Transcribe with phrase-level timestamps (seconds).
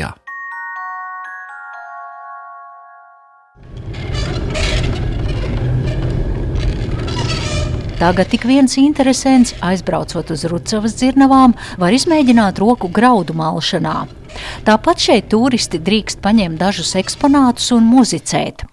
[0.00, 0.14] Latvijā.
[8.00, 14.06] Tagad tik viens interesants, aizbraucot uz Rucavas dzirnavām, var izmēģināt roku graudu malšanā.
[14.64, 18.64] Tāpat šeit turisti drīkst paņemt dažus eksponātus un muzicēt.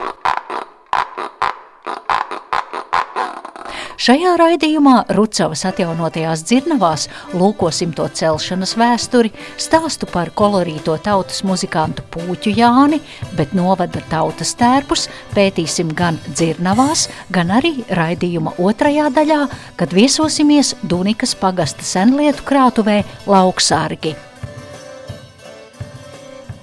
[4.07, 12.53] Šajā raidījumā Rucavas atjaunotajās dzirnavās lūkosim to celšanas vēsturi, stāstu par kolorīto tautas muzikantu Pūķu
[12.55, 13.01] Jāni,
[13.35, 19.41] bet novada tautas tērpus pētīsim gan dzirnavās, gan arī raidījuma otrajā daļā,
[19.75, 24.15] kad viesosimies Dunikas pagasta senlietu krātuvē Lauksārgi.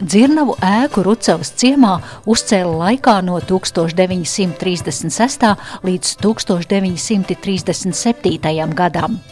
[0.03, 5.55] Dzirnavu ēku Rucavas ciemā uzcēla laikā no 1936.
[5.87, 8.75] līdz 1937.
[8.75, 9.23] gadam.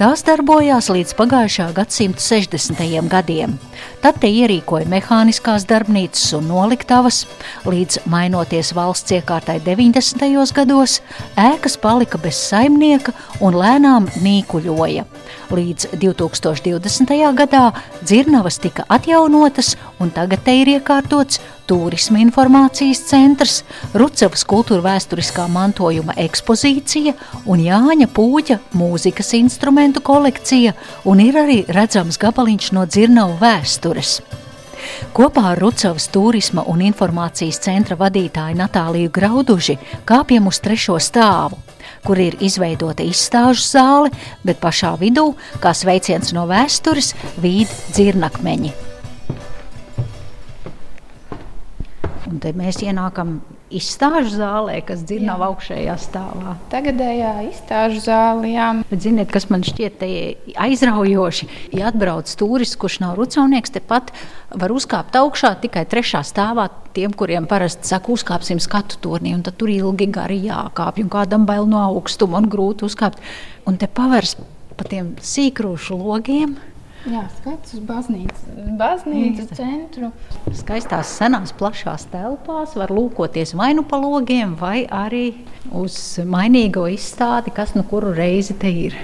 [0.00, 2.82] Tās darbojās līdz pagājušā gadsimta 60.
[3.12, 3.54] gadiem.
[4.02, 7.22] Tad te ierīkoja mehāniskās darbnīcas un noliktavas.
[7.68, 10.18] Līdz mainoties valsts iekārtai 90.
[10.58, 10.98] gados,
[11.38, 15.06] ēkas palika bez saimnieka un lēnām nīkuļoja.
[15.48, 17.08] Līdz 2020.
[17.32, 17.70] gadā
[18.04, 23.62] dzirnavas tika atjaunotas un tagad te ir iekārtots turisma informācijas centrs,
[23.96, 27.14] Rucevas kultūra vēsturiskā mantojuma ekspozīcija
[27.48, 30.74] un Jāņa Pūģa mūzikas instrumentu kolekcija
[31.08, 34.18] un ir arī redzams gabaliņš no dzirnavu vēstures.
[35.16, 41.67] Kopā ar Rucavas turisma un informācijas centra vadītāju Natāliju Grauduži kāpjam uz trešo stāvu
[42.08, 44.12] kur ir izveidota izstāžu zāle,
[44.48, 47.12] bet pašā vidū, kā sveiciens no vēstures,
[47.44, 48.72] vīd dzirnakmeņi.
[52.28, 53.38] Un te mēs ienākam
[53.74, 56.54] izstāžu zālē, kas dzirnava augšējā stāvā.
[56.72, 58.68] Tagadējā izstāžu zālē, jā.
[58.88, 60.04] Bet ziniet, kas man šķiet
[60.56, 64.12] aizraujoši, ja atbrauc turists, kurš nav rucaunieks, tepat
[64.56, 69.58] var uzkāpt augšā tikai trešā stāvā tiem, kuriem parasti saka, uzkāpsim skatu turnī, un tad
[69.60, 73.20] tur ilgi gari jākāpj, un kādam bail no augstuma un grūti uzkāpt.
[73.68, 74.38] Un te pavers
[74.78, 76.56] pa tiem sīkrūšu logiem,
[77.08, 80.10] Jā, skats uz baznīcu, baznīcas centru.
[80.58, 85.30] Skaistās, senās, plašās telpās var lūkoties vai nu pa logiem, vai arī
[85.72, 85.96] uz
[86.28, 88.98] mainīgo izstādi, kas nu kuru reizi te ir.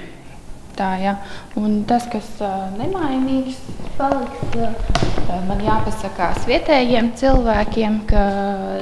[0.76, 1.15] Tā, jā.
[1.56, 3.60] Un tas, kas uh, nemainīgs,
[3.97, 8.25] paliks, uh, man jāpasakās vietējiem cilvēkiem, ka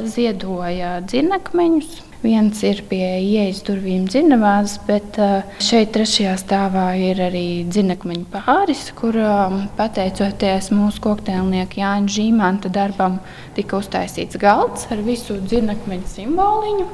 [0.09, 5.17] ziedoja dzinakmeņus Viens ir pie ieejas durvīm dzinavās, bet
[5.59, 9.19] šeit trešajā stāvā ir arī dzinakmeņu pāris, kur
[9.79, 13.19] pateicoties mūsu koktēlnieku Jāņa Žīmanta darbam
[13.57, 16.87] tika uztaisīts galds ar visu dzinakmeņu simboliņu.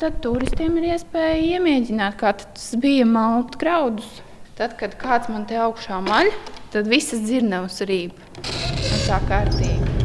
[0.00, 4.22] Tad turistiem ir iespēja iemēģināt, kā tas bija malt graudus.
[4.56, 6.32] Tad, kad kāds man te augšā maļ,
[6.72, 8.16] tad visas dzirnavas rīp.
[9.06, 9.95] Tā kārtīgi.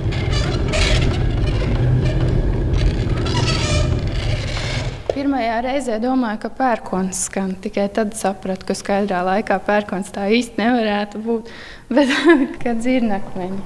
[5.21, 7.51] Pirmajā reizē domāju, ka pērkons skan.
[7.61, 11.51] Tikai tad sapratu, ka skaidrā laikā pērkons tā īsti nevarētu būt.
[11.93, 12.09] Bet
[12.63, 13.59] kā dzirnakmeņi.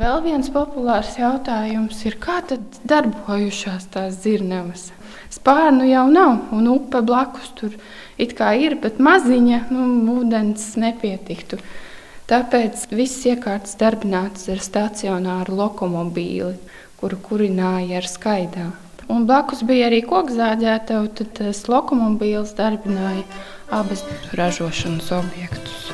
[0.00, 4.86] Vēl viens populārs jautājums ir, kā tad darbojušās tās dzirnavas?
[5.28, 7.76] Spārnu jau nav, un upe blakus tur
[8.16, 9.90] ir, bet maziņa, nu,
[10.22, 11.60] ūdens nepietiktu.
[12.30, 16.54] Tāpēc viss iekārtas darbināts ar stacionāru lokomobīli
[17.00, 18.74] kuru kurināja ar skaidām.
[19.10, 23.24] Un blakus bija arī kokzāģēta, tad tas lokomobīls darbināja
[23.74, 24.04] abas
[24.36, 25.88] ražošanas objektus.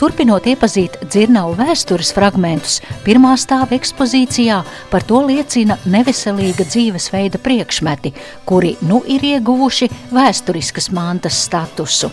[0.00, 8.14] Turpinot iepazīt dzirnavu vēstures fragmentus, pirmā stāva ekspozīcijā par to liecina neveselīga dzīvesveida priekšmeti,
[8.48, 12.08] kuri nu ir ieguvuši vēsturiskas mantas statusu.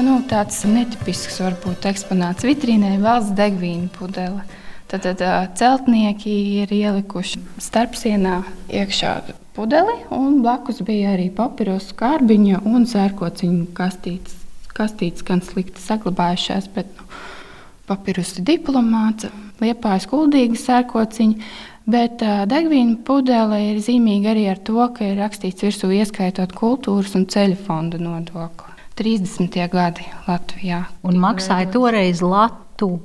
[0.00, 4.46] Nu, tāds netipisks varbūt eksponāts vitrīnē valsts degvīna pudele.
[4.88, 6.32] Tad, tad celtnieki
[6.62, 8.38] ir ielikuši starpsienā
[8.80, 9.10] iekšā
[9.56, 14.38] pudeli, un blakus bija arī papīros kārbiņa un sērkociņu kastītes.
[14.72, 17.04] Kastītes gan slikti saglabājušās, bet nu,
[17.90, 19.28] papīrus ir diplomāts,
[19.60, 21.52] liepājas kuldīgi sērkociņi.
[21.90, 27.28] Bet degvīna pudele ir zīmīga arī ar to, ka ir rakstīts virsū ieskaitot kultūras un
[27.28, 28.79] ceļu fonda nodokli.
[29.00, 29.56] 30.
[29.72, 30.82] gadi Latvijā.
[31.08, 32.98] Un maksāja toreiz Latu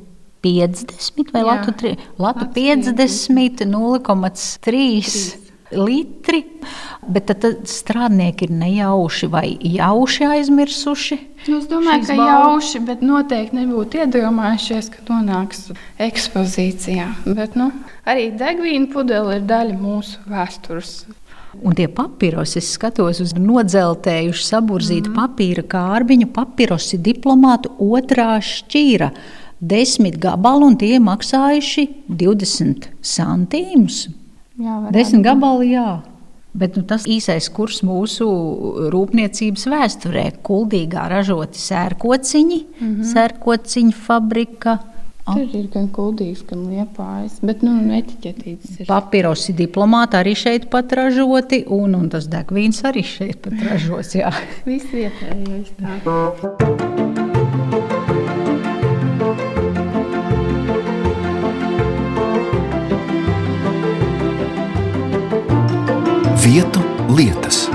[0.43, 6.43] 50 vai Latu, tri, Latu 50, 0,3 litri.
[7.07, 11.17] Bet tad, tad strādnieki ir nejauši vai jauši aizmirsuši.
[11.47, 15.69] Nu, es domāju, ka jauši, bet noteikti nebūtu iedomājušies, ka nonāks
[16.01, 17.07] ekspozīcijā.
[17.29, 17.69] Bet, nu,
[18.09, 20.97] arī degvīna pudele ir daļa mūsu vēstures.
[21.63, 25.15] Un tie papīrosi, es skatos uz nodzeltējušu, saburzītu mm.
[25.17, 29.11] papīra kārbiņu, papīrosi diplomātu otrā šķīra.
[29.65, 34.01] Desmit gabalu, un tie maksājuši 20 centīmus.
[34.59, 36.01] Jā, Desmit gabali, jā.
[36.55, 38.25] Bet nu, tas īsais kurs mūsu
[38.93, 43.07] rūpniecības vēsturē- kuldīgā ražoti sērkociņi, mm -hmm.
[43.11, 44.77] sērkociņu fabrika
[45.25, 48.85] Tur ir gan kuldīgs, gan liepājs, bet nu, etiķetīts ir.
[48.89, 54.29] Papīrosi diplomāti arī šeit pat ražoti, un, un tas degvīns arī šeit pat ražots, jā.
[54.69, 55.97] Viss vietējais tā.
[66.45, 66.85] Vietu
[67.17, 67.65] lietas.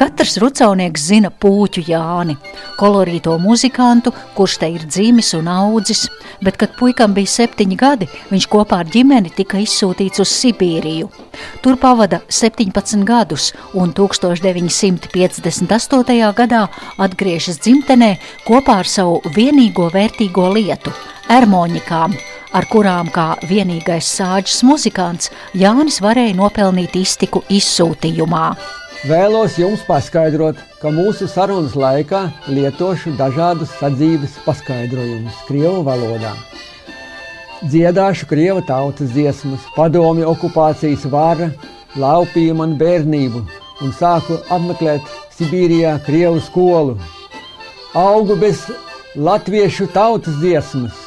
[0.00, 2.32] Katrs rucaunieks zina puķu Jāni,
[2.80, 6.08] kolorīto muzikantu, kurš te ir dzimis un audzis,
[6.40, 11.12] bet, kad puikam bija septiņi gadi, viņš kopā ar ģimeni tika izsūtīts uz Sibīriju.
[11.60, 16.32] Tur pavada 17 gadus un 1958.
[16.40, 16.64] gadā
[16.96, 18.16] atgriežas dzimtenē
[18.48, 20.96] kopā ar savu vienīgo vērtīgo lietu–
[21.30, 22.10] ermoņikām,
[22.56, 28.79] ar kurām kā vienīgais sāģis muzikants Jānis varēja nopelnīt iztiku izsūtījumā.
[29.08, 32.18] Vēlos jums paskaidrot, ka mūsu sarunas laikā
[32.52, 36.34] lietošu dažādus sadzīves paskaidrojumus Krievu valodā.
[37.64, 41.48] Dziedāšu Krievu tautas dziesmas, padomju okupācijas vara,
[41.96, 43.40] laupīju man bērnību
[43.80, 47.00] un sāku apmeklēt Sibīrijā Krievu skolu.
[47.96, 48.66] Augu bez
[49.16, 51.06] latviešu tautas dziesmas,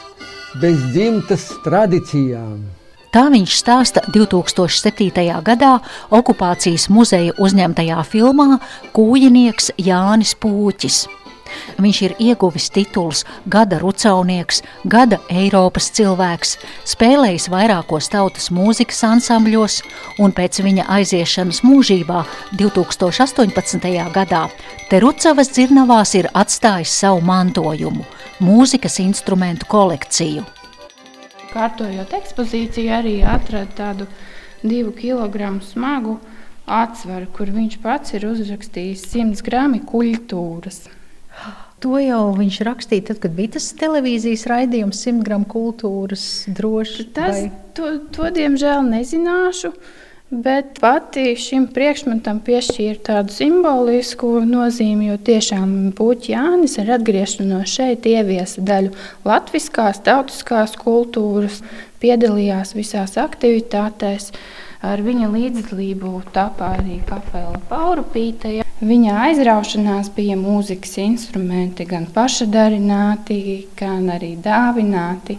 [0.58, 2.73] bez dzimtas tradīcijām.
[3.14, 5.12] Tā viņš stāsta 2007.
[5.46, 5.76] gadā
[6.10, 8.56] okupācijas muzeja uzņemtajā filmā
[8.96, 11.04] Kūjinieks Jānis Pūķis.
[11.78, 16.56] Viņš ir ieguvis titulus Gada rucaunieks, Gada Eiropas cilvēks,
[16.90, 19.78] spēlējis vairākos tautas mūzikas ansambļos,
[20.18, 22.24] un pēc viņa aiziešanas mūžībā
[22.58, 23.94] 2018.
[24.18, 24.48] gadā
[24.90, 28.10] Terucavas dzirnavās ir atstājis savu mantojumu-
[28.50, 30.63] mūzikas instrumentu kolekciju
[31.54, 34.08] kārtojot ekspozīciju, arī atrada tādu
[34.64, 36.18] divu kilogramu smagu
[36.66, 40.86] atsvaru, kur viņš pats ir uzrakstījis 100 gramu kultūras.
[41.84, 47.10] To jau viņš rakstīja, tad, kad bija tas televīzijas raidījums, 100 gramu kultūras droši.
[47.16, 47.52] Tas, vai...
[47.76, 49.74] to, to, diemžēl, nezināšu.
[49.74, 50.03] Uh,
[50.34, 58.08] Bet pati šim priekšmetam piešķīra tādu simbolisku nozīmi, jo tiešām Puķis Jānis ar atgriešanos šeit
[58.10, 58.96] ieviesa daļu
[59.30, 61.60] latviskās, tautiskās kultūras,
[62.02, 64.32] piedalījās visās aktivitātēs.
[64.82, 68.64] Ar viņa līdzdalību tapā arī kapela Paurupīte.
[68.82, 75.38] Viņa aizraušanās bija mūzikas instrumenti, gan pašadarināti, gan arī dāvināti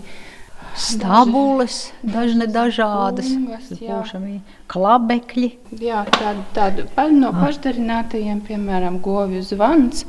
[0.74, 3.30] stābules, dažne dažādas,
[3.78, 4.40] būšami
[4.70, 5.50] klabekļi.
[5.82, 6.86] Jā, tādu, tādu
[7.18, 7.44] no ah.
[7.44, 10.04] pašdarinātajiem, piemēram, govju zvans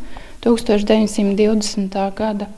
[0.46, 2.00] 1920.
[2.18, 2.50] gada.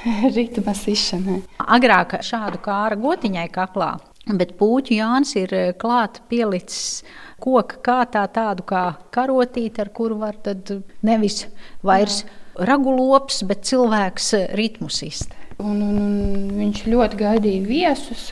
[0.36, 1.40] Ritma sišanai.
[1.60, 3.94] Agrāk šādu kāra gotiņai kaklā,
[4.30, 7.02] bet pūķu Jānis ir eh, klāt pielicis
[7.40, 8.84] koka kātā tādu kā
[9.14, 10.70] karotīti, ar kuru var tad
[11.06, 11.46] nevis
[11.86, 12.66] vairs Jā.
[12.70, 15.49] ragulops, bet cilvēks eh, ritmus izteikt.
[15.60, 18.30] Un, un, un viņš ļoti gaidīja viesus.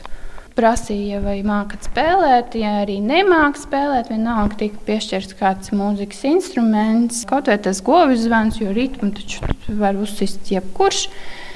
[0.59, 7.47] Prasīja, vai mākat spēlēt, ja arī nemākat spēlēt, vienalga tika piešķirts kāds mūzikas instruments, kaut
[7.47, 9.45] vai tas govju zvans, jo ritmu taču
[9.79, 11.05] var uzsist jebkurš.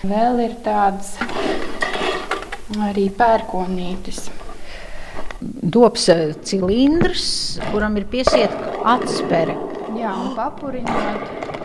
[0.08, 1.18] Vēl ir tādas
[2.88, 4.30] arī pērkonītes.
[5.44, 7.27] Dobs eh, cilindrs,
[7.72, 9.58] kuram ir piesieta atspere.
[10.00, 11.62] Jā, un papuriņot.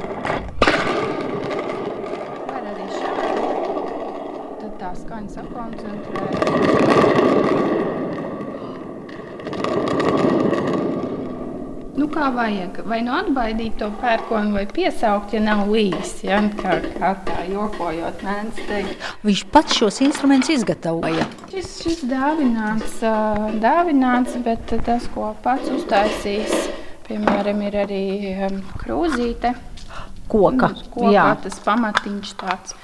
[4.88, 6.22] Tā skaņa sakoncentrē.
[11.98, 12.78] Nu, kā vajag?
[12.88, 16.14] Vai nu atbaidīt to pērkonu, vai piesaukt, ja nav līs.
[16.24, 16.38] Ja?
[16.60, 19.08] Kā, kā tā jokojot, mēdz teikt.
[19.26, 21.26] Viņš pats šos instrumentus izgatavoja.
[21.50, 23.00] Šis, šis dāvināts,
[23.60, 26.70] dāvināts, bet tas, ko pats uztaisīs,
[27.10, 28.04] piemēram, ir arī
[28.78, 29.56] krūzīte.
[30.28, 30.68] Koka.
[30.70, 31.28] Nu, koka Jā.
[31.40, 32.74] tas pamatiņš tāds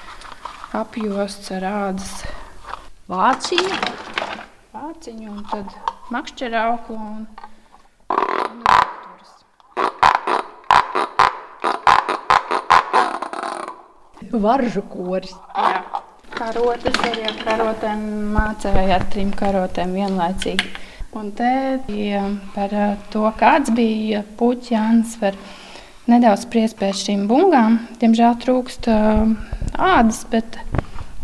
[0.75, 2.09] apjosts ar ādas
[3.07, 3.77] vāciņu,
[4.75, 5.71] vāciņu un tad
[6.11, 7.21] makšķerauku un,
[8.15, 9.31] un rakturas.
[14.45, 15.35] Varžu koris.
[15.55, 15.83] Jā.
[16.35, 18.01] Karotes arī ar karotēm
[18.35, 20.73] mācēja ar trim karotēm vienlaicīgi.
[21.15, 21.53] Un te
[21.95, 22.73] ja par
[23.13, 25.37] to, kāds bija puķjāns, var
[26.11, 27.79] nedaudz spriest pēc šīm bungām.
[28.01, 28.91] Diemžēl trūkst
[29.77, 30.57] ādas, bet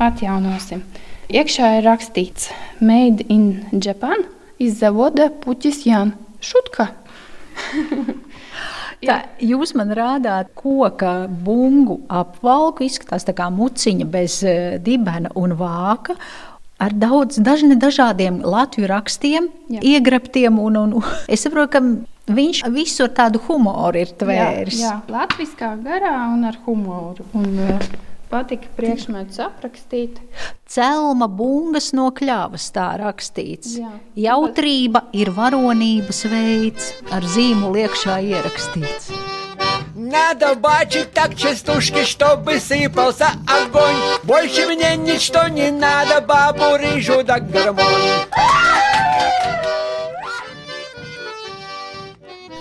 [0.01, 0.83] atjaunosim.
[1.31, 2.49] Iekšā ir rakstīts
[2.83, 4.25] Made in Japan
[4.61, 6.15] izzavoda puķis Jan.
[6.41, 6.89] Šutka!
[9.01, 15.55] Tā, jūs man rādāt koka bungu apvalku, izskatās tā kā muciņa bez eh, dibena un
[15.57, 16.17] vāka.
[16.81, 19.81] Ar daudz dažne, dažādiem latviešu rakstiem, Jā.
[19.85, 20.57] iegrabtiem.
[20.61, 20.95] Un, un,
[21.33, 24.77] es saprotu, ka viņš visur tādu humoru ir tvēris.
[24.81, 25.01] Jā, jā.
[25.09, 27.25] latviskā garā un ar humoru.
[27.37, 30.18] Un, uh, patika priekšmetus aprakstīt.
[30.66, 33.78] Celma bungas no kļavas tā rakstīts.
[33.80, 33.92] Jā.
[34.26, 39.10] Jautrība ir varonības veids, ar zīmolu iekšā ierakstīts.
[39.96, 43.96] Надо бачить так частушки, чтобы сыпался огонь.
[44.24, 47.82] Больше мне ничто не надо, бабу рыжу да гармонь.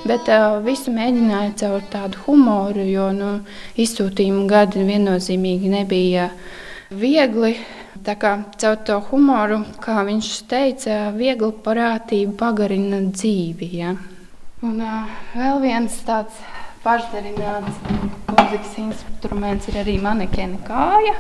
[0.00, 3.32] Bet uh, visu mēģināju caur tādu humoru, jo nu,
[3.80, 6.30] izsūtījumu gadi viennozīmīgi nebija
[6.90, 7.58] viegli.
[8.00, 13.68] Tā kā caur to humoru, kā viņš teica, viegli parātība pagarina dzīvi.
[13.76, 13.92] Ja?
[14.64, 16.40] Un uh, vēl viens tāds
[16.80, 17.76] pašdarināts
[18.30, 21.18] mūzikas instruments ir arī manekena kāja.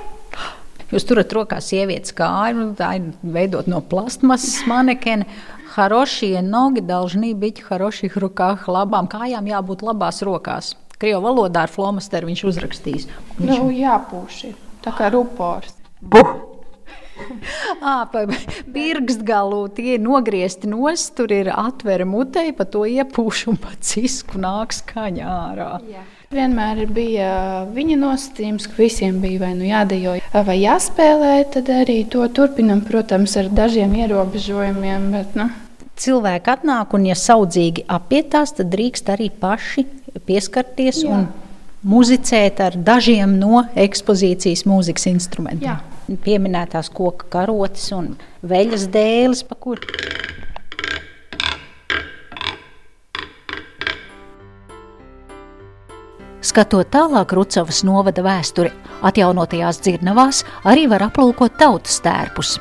[0.90, 5.28] Jūs turat rokā sievietes kāju, tā ir veidot no plastmasas manekena.
[5.75, 8.67] Хорошие ноги должны быть в хороших руках.
[8.67, 10.75] Labām kājām jābūt labās rokās.
[10.97, 13.07] Krievu valodā ar flomasteru viņš uzrakstīs.
[13.37, 13.49] Viņš...
[13.49, 14.59] Nu, jāpūš ir.
[14.85, 15.75] Tā kā rupors.
[15.99, 16.55] Buh!
[17.79, 18.25] À, pa
[18.75, 24.41] pirkstgalu tie ir nogriezti nost, tur ir atvera mutei, pa to iepūš un pa cisku
[24.41, 25.69] nāk skaņā ārā.
[25.87, 26.03] Jā.
[26.30, 27.28] Vienmēr bija
[27.74, 30.12] viņa nosacījums, ka visiem bija vai nu jādejo,
[30.46, 31.32] vai jāspēlē.
[31.50, 35.08] Tad arī to turpinam, protams, ar dažiem ierobežojumiem.
[35.10, 35.48] Bet, nu.
[35.98, 39.82] Cilvēki atnāk un, ja saudzīgi apietās, tad drīkst arī paši
[40.28, 41.16] pieskarties Jā.
[41.16, 41.26] un
[41.90, 45.82] muzicēt ar dažiem no ekspozīcijas mūzikas instrumentiem.
[45.82, 46.14] Jā.
[46.22, 48.12] Pieminētās koka karotes un
[48.46, 50.46] veļas dēles, pa kuriem
[56.40, 58.70] Skatot tālāk Rucavas novada vēsturi,
[59.04, 62.56] atjaunotajās dzirnavās arī var aplūkot tautas tērpus.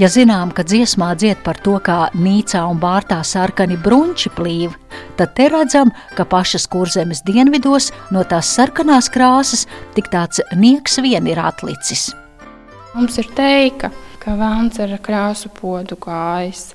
[0.00, 4.72] Ja zinām, ka dziesmā dzied par to, kā nīcā un bārtā sarkani brunči plīv,
[5.20, 9.66] tad te redzam, ka pašas kurzemes dienvidos no tās sarkanās krāsas
[9.96, 12.10] tik tāds nieks vien ir atlicis.
[12.96, 13.92] Mums ir teika,
[14.24, 16.72] ka vāns ar krāsu podu kājas,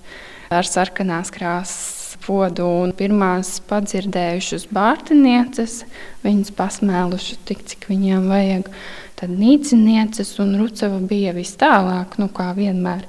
[0.54, 1.97] ar sarkanās krāsas
[2.28, 5.82] podu un pirmās padzirdējušas bārtinieces,
[6.26, 8.72] viņas pasmēlušas tik, cik viņiem vajag.
[9.18, 13.08] Tad nīcinieces un rucava bija vis tālāk, nu kā vienmēr.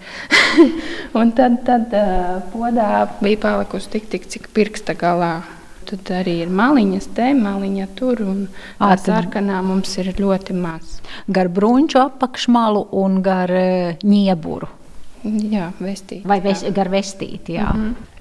[1.19, 1.93] un tad, tad
[2.55, 5.35] podā bija palikusi tik, tik, cik pirksta galā.
[5.89, 8.43] Tad arī ir maliņas, te maliņa tur, un
[8.81, 10.99] tā sarkanā mums ir ļoti maz.
[11.33, 13.53] Gar brunču apakšmalu un gar
[14.05, 14.69] ņieburu.
[15.25, 16.25] Jā, vestīt.
[16.29, 17.69] Vai ves, gar vestīt, jā.
[17.73, 18.18] Mm -hmm.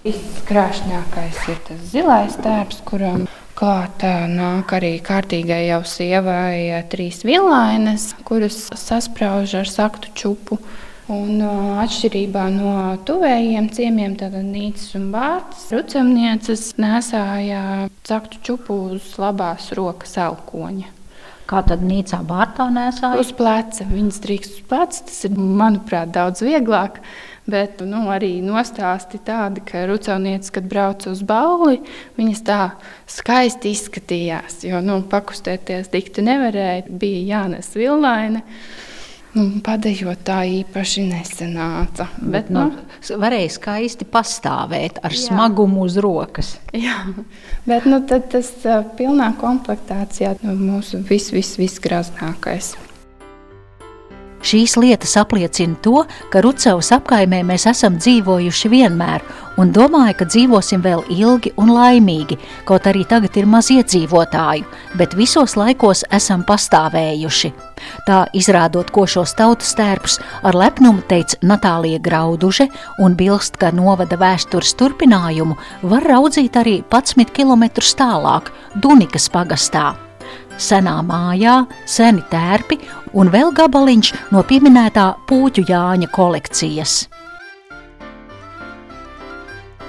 [0.00, 3.26] Viskrāšņākais ir tas zilais tērps, kuram
[3.58, 10.56] klāta nāk arī kārtīgai jau sievai trīs vilainas, kuras sasprāž ar saktu čupu.
[11.10, 11.42] Un,
[11.82, 12.72] atšķirībā no
[13.04, 20.94] tuvējiem ciemiemiem, tātad nīcas un bārtas, rucamnieces nesāja saktu čupu uz labās rokas elkoņa.
[21.50, 23.18] Kā tad nīcā bārtā nesāja?
[23.18, 23.84] Uz pleca.
[23.90, 25.02] Viņas drīkst uz pleca.
[25.08, 27.00] Tas ir, manuprāt, daudz vieglāk.
[27.50, 31.80] Bet nu, arī nostāsti tādi, ka rucaunietis, kad brauca uz bauli,
[32.18, 32.60] viņas tā
[33.10, 34.60] skaisti izskatījās.
[34.68, 38.44] Jo nu, pakustēties dikti nevarēja, bija jānes villaine.
[39.30, 42.08] Nu, Padējot tā īpaši nesenāca.
[42.18, 45.22] Bet, nu, nu, varēja skaisti pastāvēt ar jā.
[45.28, 46.56] smagumu uz rokas.
[46.74, 46.98] Jā,
[47.66, 48.52] bet nu, tas
[48.98, 52.74] pilnā komplektācijā nu, mūsu vis, vis, visgraznākais.
[54.40, 59.24] Šīs lietas apliecina to, ka Rucavas apkaimē mēs esam dzīvojuši vienmēr
[59.60, 64.64] un domāju, ka dzīvosim vēl ilgi un laimīgi, kaut arī tagad ir maz iedzīvotāju,
[64.96, 67.52] bet visos laikos esam pastāvējuši.
[68.08, 72.68] Tā izrādot košos tautas tērpus, ar lepnumu teica Natālija Grauduže
[73.04, 75.56] un bilst, ka novada vēstures turpinājumu
[75.92, 79.90] var raudzīt arī 11 km tālāk Dunikas pagastā
[80.60, 82.78] senā mājā, seni tērpi
[83.12, 87.00] un vēl gabaliņš no pieminētā Pūķu Jāņa kolekcijas.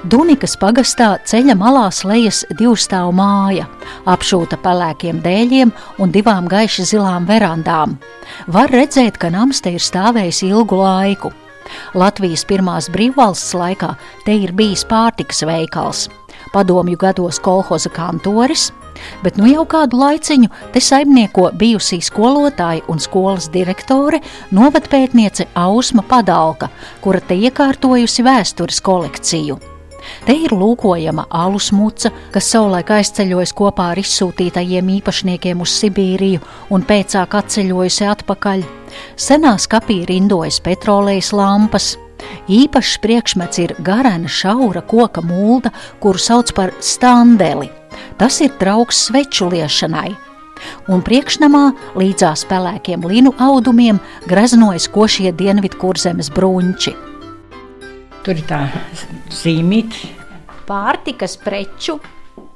[0.01, 3.67] Dunikas pagastā ceļa malā slēdzas divstāvu māja,
[4.09, 5.69] apšūta pelēkiem dēļiem
[6.01, 7.99] un divām gaiši zilām verandām.
[8.49, 11.29] Var redzēt, ka nams te ir stājis ilgu laiku.
[11.93, 13.93] Latvijas pirmās brīvvalsts laikā
[14.25, 16.07] te ir bijis pārtikas veikals.
[16.53, 18.69] Padomju gados kolhoza kantoris,
[19.23, 26.69] bet nu jau kādu laiciņu te saimnieko bijusī skolotāja un skolas direktore, novadpētniece Ausma Padalka,
[27.01, 29.59] kura te iekārtojusi vēstures kolekciju.
[30.25, 36.41] Te ir lūkojama alus muca, kas savulaik aizceļojas kopā ar izsūtītajiem īpašniekiem uz Sibīriju
[36.73, 38.65] un pēcāk atceļojusi atpakaļ.
[39.15, 41.93] Senā skapī rindojas petrolejas lampas.
[42.51, 45.71] Īpašs priekšmets ir garena šaura koka mūlda,
[46.03, 47.69] kuru sauc par standeli.
[48.17, 50.11] Tas ir trauks sveču liešanai.
[50.93, 51.63] Un priekšnamā
[51.97, 53.99] līdzās pelēkiem linu audumiem
[54.29, 56.93] greznojas košie dienvidkurzemes bruņķi.
[58.21, 58.63] Tur ir tā
[59.33, 60.11] zīmīte.
[60.69, 61.97] Pārtikas preču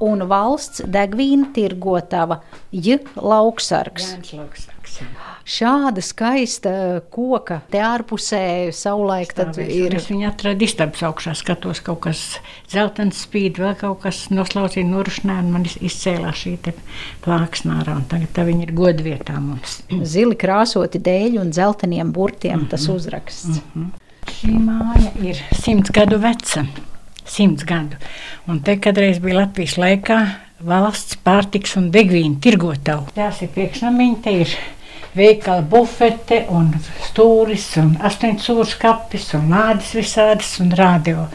[0.05, 2.41] un valsts degvīna tirgotava
[2.71, 3.01] J.
[3.17, 4.13] Lauksargs.
[4.13, 5.01] Jānis Lauksaks.
[5.45, 6.71] Šāda skaista
[7.13, 9.93] koka te ārpusē savulaik ir.
[9.93, 12.21] Es viņu atradu istabas augšā, skatos kaut kas
[12.71, 16.73] zeltains spīd, vēl kaut kas noslaucīja norušanā, un man iz- izcēlās šī te
[17.27, 19.83] plāksnārā, un tagad tā viņa ir godvietā mums.
[20.15, 23.61] Zili krāsoti dēļi un dzelteniem burtiem tas uzraksts.
[24.39, 26.65] Šī māja ir simts gadu veca.
[27.25, 27.97] Simts gadu.
[28.49, 30.17] Un te kādreiz bija Latvijas laikā
[30.65, 33.11] valsts pārtiks un degvīna tirgotavu.
[33.13, 34.57] Tās ir priekšnamiņi, te ir
[35.15, 36.73] veikala bufete un
[37.07, 41.27] stūris un astoņas sūras kapis un lādes visādas un rādio.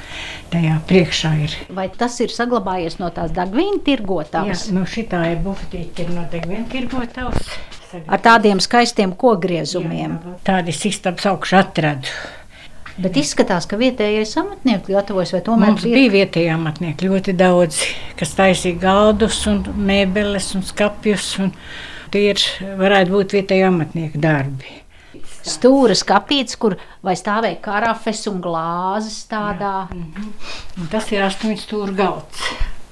[0.50, 1.52] Tajā priekšā ir.
[1.70, 4.64] Vai tas ir saglabājies no tās degvīna Jā, tirgotavas?
[4.74, 7.52] nu šitā ir bufetīte, ir no degvīna tirgotavs.
[8.06, 10.18] Ar tādiem skaistiem kogriezumiem.
[10.46, 12.10] Tādi istabas augšā atradu.
[13.00, 17.78] Bet izskatās, ka vietējais amatnieks gatavojas vai tomēr Mums bija vietējā amatnieki ļoti daudz,
[18.18, 21.30] kas taisīja galdus, un mēbeles un skapjus.
[21.40, 21.54] Un
[22.12, 22.44] tie ir,
[22.80, 24.76] varētu būt vietējā amatnieka darbi.
[25.46, 26.76] stūra skapīts, kur
[27.06, 29.88] vai stāvēja karafes un glāzes tādā.
[29.94, 32.44] Un tas ir astoņu stūra galds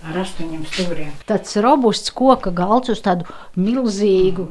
[0.09, 1.15] ar astoņiem stūriem.
[1.29, 3.27] Tāds robusts koka galds uz tādu
[3.59, 4.47] milzīgu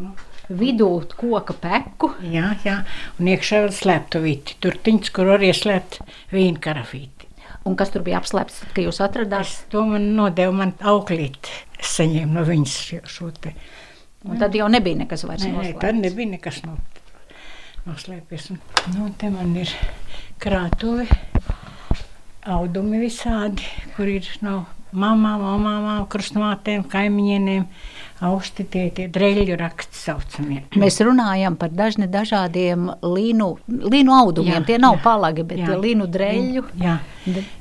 [0.47, 2.11] vidū koka peku.
[2.23, 2.81] Jā, jā,
[3.19, 4.57] un iekšā vēl slēptuvīti.
[4.63, 6.01] Tur tiņš, kur var ieslēpt
[6.33, 7.27] vīnu karafīti.
[7.67, 9.49] Un kas tur bija apslēpts, kad jūs atradāt?
[9.73, 11.49] To man nodeva man auklīt.
[11.77, 12.77] Es saņēmu no viņas
[13.11, 13.51] šo te.
[14.27, 15.81] Un tad jau nebija nekas vairs Nē, nē, noslēpts.
[15.81, 16.77] tad nebija nekas no,
[17.87, 18.49] noslēpies.
[18.95, 19.71] Nu, te man ir
[20.43, 21.07] krātuve,
[22.47, 23.63] audumi visādi,
[23.95, 24.65] kur ir no
[24.97, 27.65] mamām, mamām, krustmātēm, kaimiņieniem.
[28.27, 30.63] Austi tie tie dreļu raksti saucamie.
[30.81, 34.57] Mēs runājam par dažni dažādiem līnu, līnu audumiem.
[34.57, 35.77] Jā, Tie nav jā, palagi, bet jā.
[35.77, 36.63] līnu dreļu.
[36.81, 36.97] Jā,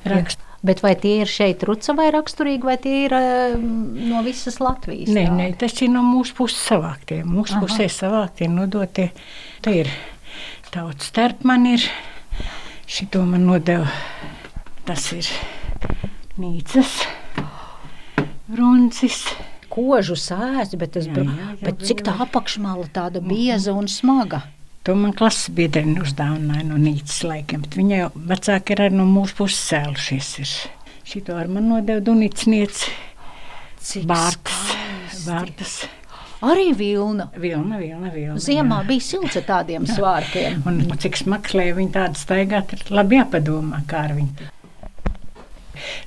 [0.09, 0.46] raksti.
[0.67, 5.13] Bet vai tie ir šeit rucavai raksturīgi, vai tie ir eh, no visas Latvijas?
[5.13, 5.39] Nē, tādi?
[5.39, 7.21] nē, tas ir no mūsu puses savāktie.
[7.27, 7.63] Mūsu Aha.
[7.63, 9.11] pusē savāktie, nodotie.
[9.63, 9.93] Te ir
[10.75, 11.87] tauts starp man ir.
[12.87, 13.87] Šito man nodeva.
[14.87, 15.27] Tas ir
[16.39, 17.01] Nīcas,
[18.55, 19.23] Runcis.
[19.77, 24.45] Kožu sēs, bet, tas, Jā, jā, jā, bet cik tā apakšmala tāda bieza un smaga.
[24.87, 29.07] To man klases biedrene uzdāvināja no Nīcas laikiem, bet viņa jau vecāki ir arī no
[29.11, 30.29] mūsu puses cēlušies.
[30.45, 30.53] Ir.
[31.07, 32.93] Šito ar man nodeva Dunicniece,
[33.87, 34.77] Cik Bārtas.
[35.27, 35.75] Bārtas.
[36.47, 37.29] Arī vilna.
[37.35, 38.39] Vilna, vilna, vilna.
[38.43, 38.87] Ziemā jā.
[38.89, 40.61] bija silts ar tādiem svārkiem.
[40.69, 44.51] Un cik smagstlēja viņa tāda staigāt, ir labi jāpadomā, kā ar viņu.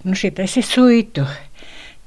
[0.06, 1.26] Nu, šitais ir suitu.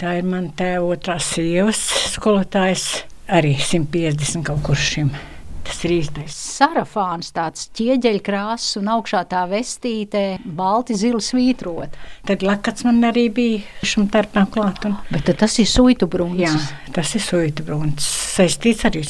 [0.00, 1.82] Tā ir man tēva otrās sievas
[2.14, 2.86] skolotājs,
[3.28, 5.12] arī 150 kaut kur šim.
[5.62, 6.34] Tas ir īstais.
[6.58, 11.94] Sarafāns tāds ķieģeļkrāsas un augšā tā vestīte, balti zili svītrot.
[12.28, 14.84] Tad lakats man arī bija šim tarpām klāt.
[14.88, 16.70] Un, Bet tas ir suitu jā, brūns.
[16.92, 18.06] tas ir suitu bruns.
[18.36, 19.04] Saistīts arī.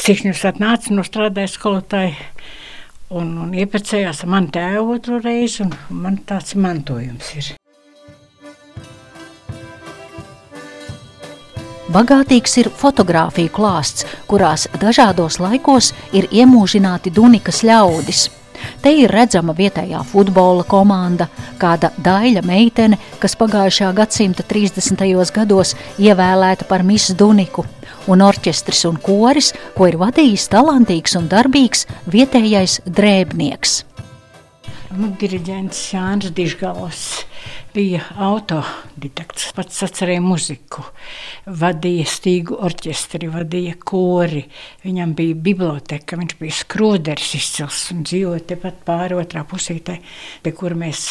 [0.00, 2.16] Sikšņus atnāca, nostrādāja skolotāji.
[3.14, 7.52] Un, un iepirkējās man tēvu otru reizi, un man tāds mantojums ir.
[11.92, 18.30] Bagātīgs ir fotografiju klāsts, kurās dažādos laikos ir iemūžināti Dunikas ļaudis.
[18.80, 21.26] Te ir redzama vietējā futbola komanda,
[21.60, 25.04] kāda daļa meitene, kas pagājušā gadsimta 30.
[25.36, 27.66] gados ievēlēta par Miss Duniku,
[28.08, 33.82] un orķestris un koris, ko ir vadījis talantīgs un darbīgs vietējais drēbnieks.
[34.96, 37.26] Nu, diriģents Jānis Digāls
[37.74, 39.50] bija autodidakts.
[39.56, 40.84] Pats atcerēja muziku,
[41.46, 44.44] vadīja stīgu orķestri, vadīja kori.
[44.84, 49.98] Viņam bija biblioteka, viņš bija skroderis izcils un dzīvoja tepat pāri otrā pusītē,
[50.44, 51.08] pie kur mēs.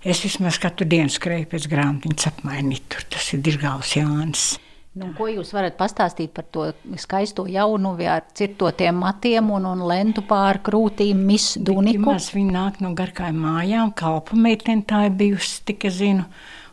[0.00, 2.88] Es vismaz katru dienu skrēju pēc grāmatiņas apmainīt.
[2.88, 4.54] Tur tas ir Digāls Jānis.
[4.98, 6.64] Nu, ko jūs varat pastāstīt par to
[6.98, 12.08] skaisto jaunuvi ar cirtotiem matiem un, un lentu pār krūtīm, Miss Duniku?
[12.08, 16.24] Maz viņa nāk no garkājuma mājām, kalpa meitene tā ir bijusi, tik es zinu.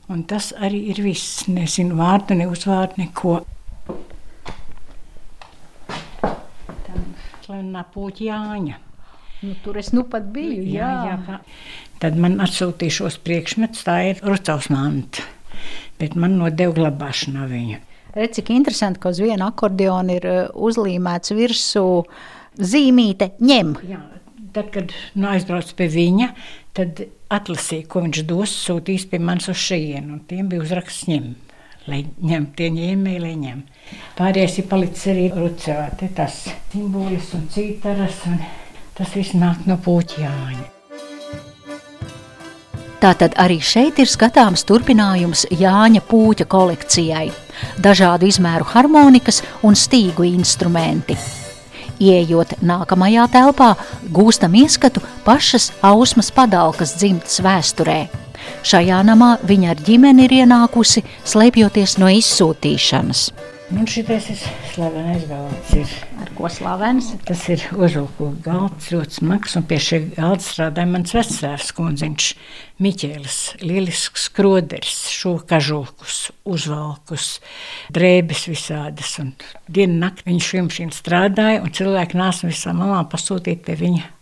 [0.09, 1.43] Un tas arī ir viss.
[1.51, 3.35] Nezinu vārdu, ne uzvārdu, neko.
[7.45, 8.79] Slavena puķa Jāņa.
[9.43, 10.63] Nu, tur es nu pat biju.
[10.65, 11.19] Jā, jā.
[11.27, 11.37] jā.
[12.01, 15.27] Tad man atsūtīja šos priekšmetus, tā ir Rucavs manta.
[16.01, 17.83] Bet man nodeva glabāšanā viņu.
[18.17, 21.83] Redz, cik interesanti, ka uz viena akordeona ir uh, uzlīmēts virsū
[22.57, 23.75] zīmīte ņem.
[23.85, 23.99] Jā,
[24.55, 26.31] tad, kad nu, aizbraucu pie viņa,
[26.77, 27.03] tad
[27.33, 30.17] atlasīju, ko viņš dos, sūtīs pie manis uz šejienu.
[30.17, 31.27] Un tiem bija uzraksts ņem,
[31.91, 33.61] lai ņem, tie ņēmēji, lai ņem.
[34.17, 36.39] Pārējais ir palicis arī Rucavā, te tas
[36.71, 38.41] simbolis un cītaras, un
[38.97, 40.73] tas viss nāk no puķjāņa.
[42.97, 47.27] Tātad arī šeit ir skatāms turpinājums Jāņa Pūķa kolekcijai-
[47.81, 51.17] dažādu izmēru harmonikas un stīgu instrumenti.
[51.97, 53.71] Iejot nākamajā telpā,
[54.13, 57.99] gūstam ieskatu pašas Ausmas padalkas dzimtas vēsturē.
[58.67, 63.29] Šajā namā viņa ar ģimeni ir ienākusi, slēpjoties no izsūtīšanas.
[63.67, 64.37] Man šitais ir
[64.71, 65.73] slavenais galds.
[65.75, 65.89] Ir.
[66.23, 67.09] Ar ko slavens?
[67.27, 72.29] Tas ir uzvalku galds, ļoti smags, un pie šī galda strādāja mans vecrēvs kundziņš
[72.79, 77.31] Miķēlis, lielisks skroderis, šo kažokus, uzvalkus,
[77.91, 79.33] drēbes visādas, un
[79.67, 84.13] dienu nakti viņš šim strādāja, un cilvēki nāca visām malām pasūtīt pie viņa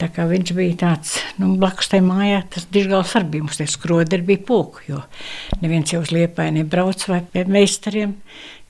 [0.00, 3.44] Tā kā viņš bija tāds nu, blakus tai mājā, tas dižgals arī bija.
[3.44, 5.02] Mums tie skroderi bija pūki, jo
[5.60, 8.14] neviens jau uz liepai nebrauc vai pie meistariem.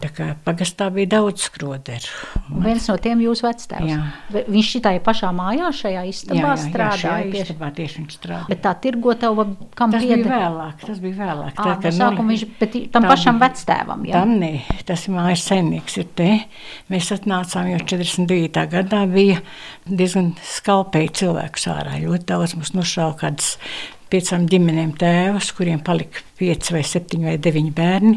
[0.00, 2.14] Tā kā pagastā bija daudz skroderu.
[2.48, 3.90] Un viens no tiem jūs vectēvs.
[3.90, 3.98] Jā.
[4.48, 7.26] Viņš šitai pašā mājā šajā istabā jā, jā, strādāja.
[7.28, 8.48] Jā, istabā tieši viņš strādāja.
[8.48, 9.44] Bet tā tirgotava,
[9.76, 10.24] kam tas pieder?
[10.24, 11.52] bija vēlāk, tas bija vēlāk.
[11.52, 14.16] Ā, tā, no sākuma viņš, bet tam pašam bija, vectēvam, jā?
[14.16, 14.52] Tam nē,
[14.88, 16.32] tas mājas saimnieks ir te.
[16.88, 18.66] Mēs atnācām jau 49.
[18.72, 19.44] gadā bija
[19.84, 22.00] diezgan skalpēji cilvēku sārā.
[22.00, 23.56] Ļoti daudz mums nošauja kādas
[24.10, 28.14] piecām ģimenēm tēvus, kuriem palika pieci vai septiņi vai deviņi bērni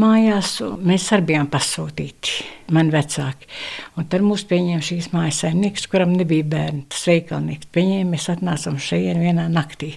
[0.00, 0.56] mājās.
[0.84, 2.34] Mēs arī bijām pasūtīti,
[2.76, 3.50] mani vecāki.
[3.98, 6.86] Un tad mūs pieņēma šīs mājas saimnieks, kuram nebija bērni.
[6.92, 9.94] Tas veikalnieks pieņēma, mēs atnācām šeit vienā naktī,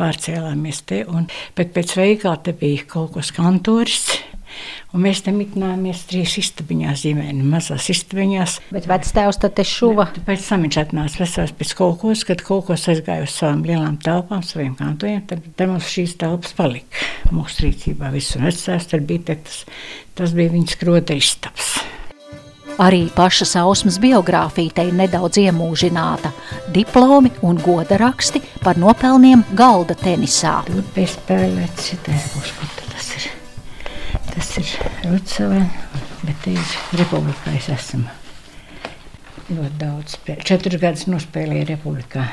[0.00, 1.02] pārcēlāmies te.
[1.08, 4.10] Un, bet pēc veikala te bija kaut kas kantoris
[4.92, 8.58] Un mēs tam mitnājāmies trīs istabiņās, ģimeni, mazās istabiņās.
[8.74, 10.08] Bet vectēvs tad te šuva?
[10.16, 13.64] Bet pēc tam viņš atnāca vesels pēc kaut kos, kad kaut kos aizgāja uz savām
[13.68, 17.08] lielām telpām, saviem kantojiem, tad, tad mums šīs telpas palika.
[17.32, 19.64] Mūsu rīcībā viss un vectēvs tad bija te, tas,
[20.18, 21.74] tas bija viņas krota istabs.
[22.80, 26.32] Arī paša sausmas biogrāfija te ir nedaudz iemūžināta.
[26.72, 30.60] Diplomi un goda raksti par nopelniem galda tenisā.
[30.70, 32.81] Tur bija spēlēts šitais ir.
[34.32, 34.68] Tas ir
[35.04, 35.62] Rucavē,
[36.24, 38.08] bet te ir Republikā es esmu.
[39.52, 40.18] Ļoti daudz.
[40.48, 42.26] Četrus gadus nospēlēju Republikā.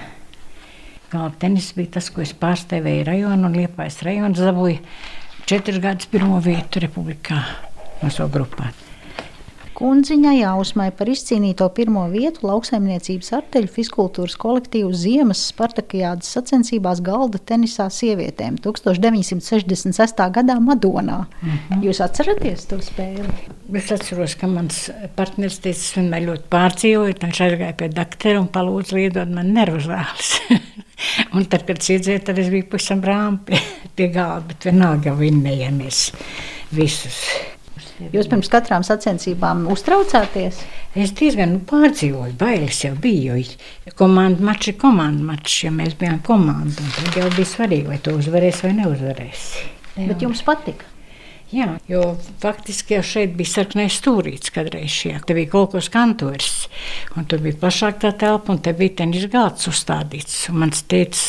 [1.10, 4.84] Galva tenis bija tas, ko es pārstāvēju rajonu un Liepājas rajonu zabūju
[5.50, 7.42] četrus gadus pirmo vietu Republikā
[8.04, 8.70] no savu grupā
[9.80, 17.88] kundziņai Ausmai par izcīnīto pirmo vietu lauksaimniecības arteļu fiskultūras kolektīvu Ziemas Spartakijādas sacensībās galda tenisā
[17.94, 20.24] sievietēm 1966.
[20.36, 21.22] gadā Madonā.
[21.42, 21.84] Mm -hmm.
[21.88, 23.28] Jūs atceraties to spēli?
[23.74, 28.48] Es atceros, ka mans partneris teica, es vienmēr ļoti pārdzīvoju, viņš aizgāja pie doktora un
[28.48, 30.42] palūdza liedot man nervu zāles.
[31.36, 33.62] un tad, kad es iedzēru, tad es biju pavisam brāmi pie,
[33.96, 36.12] pie galda, bet vienalga vinnējāmies
[36.72, 37.24] visus.
[38.00, 40.62] Jūs pirms katrām sacensībām uztraucāties?
[40.96, 43.36] Es diezgan nu, pārdzīvoju, bailes jau bija.
[44.00, 46.86] Komandu mačs ir komandu mačs, ja mēs bijām komanda.
[46.96, 49.50] Tad jau bija svarīgi, vai to uzvarēs vai neuzvarēs.
[49.98, 50.08] Jā.
[50.14, 50.88] Bet jums patika?
[51.50, 52.04] Jā, jo
[52.44, 55.22] faktiski jau šeit bija sarkanais stūrītis kādreiz šajā.
[55.26, 56.68] Te bija kaut kas kantoris,
[57.18, 60.44] un tur bija plašāk tā telpa, un te bija tenis galds uzstādīts.
[60.52, 61.24] Un mans tētis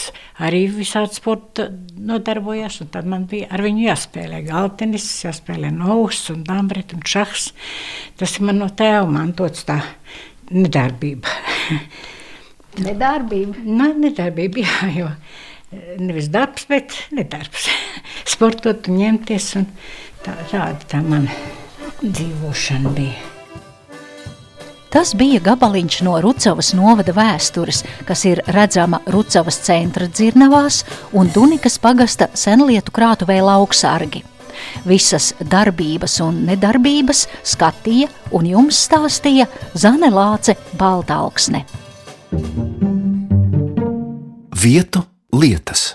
[0.45, 6.45] arī visādi sporta nodarbojās, un tad man bija ar viņu jāspēlē galtenis, jāspēlē novus un
[6.45, 7.55] dambret un šahs.
[8.21, 9.79] Tas ir man no tēva mantots tā
[10.53, 11.33] nedarbība.
[12.85, 13.65] Nedarbība?
[13.65, 15.09] Nē, nedarbība, jā, jo
[15.99, 17.69] nevis darbs, bet nedarbs.
[18.33, 19.67] Sportot un ņemties un
[20.25, 21.33] Tā, tāda tā mana
[22.03, 23.29] dzīvošana bija.
[24.91, 30.83] Tas bija gabaliņš no Rucavas novada vēstures, kas ir redzama Rucavas centra dzirnavās
[31.15, 34.25] un Dunikas pagasta senlietu krātuvē lauksargi.
[34.85, 39.47] Visas darbības un nedarbības skatīja un jums stāstīja
[39.79, 41.65] Zane Lāce Baltāksne.
[44.61, 45.95] Vietu lietas.